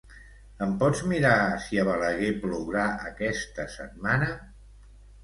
Em 0.67 0.71
pots 0.83 1.01
mirar 1.11 1.33
si 1.65 1.79
a 1.81 1.83
Balaguer 1.89 2.31
plourà 2.45 2.87
aquesta 3.11 3.67
setmana? 3.75 4.31